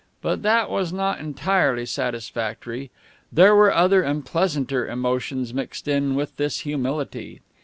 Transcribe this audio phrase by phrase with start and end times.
[0.23, 2.89] But that was not entirely satisfactory.
[3.31, 7.41] There were other and pleasanter emotions mixed in with this humility.